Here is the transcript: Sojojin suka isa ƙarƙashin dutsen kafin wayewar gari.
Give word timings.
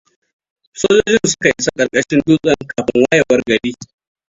Sojojin 0.73 1.19
suka 1.27 1.47
isa 1.59 1.71
ƙarƙashin 1.77 2.21
dutsen 2.25 2.67
kafin 2.75 3.05
wayewar 3.11 3.41
gari. 3.47 3.73